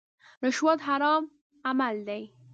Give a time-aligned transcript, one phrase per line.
[0.45, 1.23] رشوت حرام
[1.69, 2.23] عمل دی.